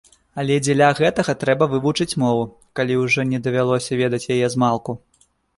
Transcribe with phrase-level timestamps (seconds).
[0.43, 2.43] Але дзеля гэтага трэба вывучыць мову,
[2.79, 4.99] калі ўжо не давялося ведаць яе змалку.